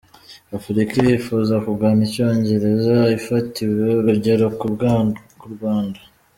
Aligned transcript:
Afurica 0.55 0.93
irifuza 0.97 1.55
kugana 1.65 1.99
Icyongereza 2.07 2.97
ifatiye 3.17 3.93
urugero 3.99 4.45
k’u 4.57 4.69
Rwanda 5.55 6.01